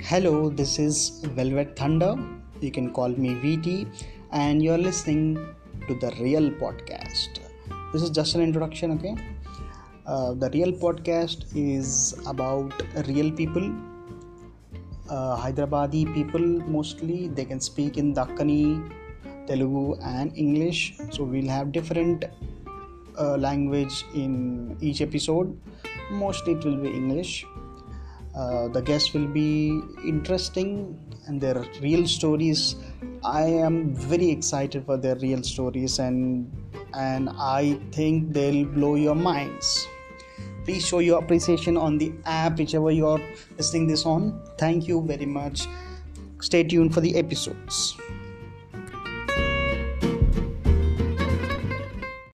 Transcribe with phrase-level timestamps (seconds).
[0.00, 2.14] Hello, this is Velvet Thunder.
[2.60, 3.88] You can call me VT,
[4.30, 5.34] and you're listening
[5.88, 7.40] to the Real Podcast.
[7.92, 9.16] This is just an introduction, okay?
[10.06, 12.72] Uh, the Real Podcast is about
[13.08, 13.74] real people,
[15.10, 16.46] uh, Hyderabadi people
[16.76, 17.26] mostly.
[17.26, 18.88] They can speak in Dakkani,
[19.48, 20.94] Telugu, and English.
[21.10, 22.24] So we'll have different
[23.18, 25.58] uh, language in each episode.
[26.12, 27.44] Mostly it will be English
[28.38, 30.96] uh, the guests will be interesting
[31.26, 32.76] and their real stories.
[33.24, 36.50] I am very excited for their real stories and
[36.94, 39.88] and i think they'll blow your minds.
[40.64, 43.20] Please show your appreciation on the app whichever you're
[43.56, 44.40] listening this on.
[44.58, 45.66] Thank you very much.
[46.40, 47.96] Stay tuned for the episodes